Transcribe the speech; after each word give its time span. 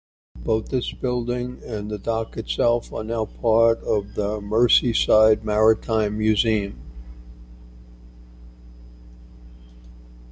Both 0.37 0.69
this 0.69 0.93
building 0.93 1.61
and 1.63 1.91
the 1.91 1.99
dock 1.99 2.35
itself 2.35 2.91
are 2.91 3.03
now 3.03 3.25
part 3.25 3.77
of 3.83 4.15
Merseyside 4.41 5.43
Maritime 5.43 6.17
Museum. 6.17 6.81